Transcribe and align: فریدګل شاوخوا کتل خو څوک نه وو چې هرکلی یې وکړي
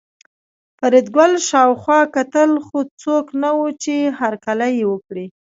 فریدګل 0.79 1.31
شاوخوا 1.49 1.99
کتل 2.15 2.51
خو 2.65 2.79
څوک 3.01 3.25
نه 3.41 3.49
وو 3.57 3.67
چې 3.83 3.95
هرکلی 4.19 4.71
یې 4.79 4.85
وکړي 4.91 5.25